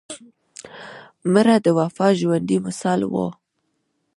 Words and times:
مړه 1.33 1.55
د 1.65 1.67
وفا 1.79 2.07
ژوندي 2.19 2.57
مثال 2.65 2.99
وه 3.11 3.27